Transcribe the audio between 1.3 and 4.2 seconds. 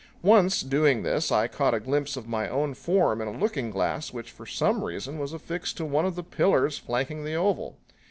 I caught a glimpse of my own form in a looking glass